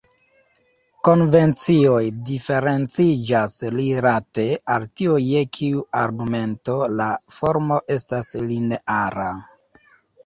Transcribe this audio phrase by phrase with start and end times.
[1.07, 1.99] Konvencioj
[2.29, 9.31] diferenciĝas rilate al tio je kiu argumento la formo estas lineara.